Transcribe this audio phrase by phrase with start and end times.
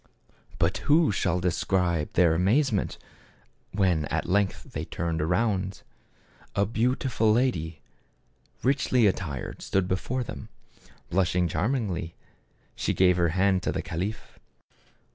[0.57, 2.97] But who shall describe their amazement
[3.71, 5.83] when at length they turned around!
[6.55, 7.81] A beautiful lady,
[8.63, 10.49] richly attired, stood before them.
[11.11, 12.15] Blush ing charmingly
[12.75, 14.39] she gave her hand to the caliph.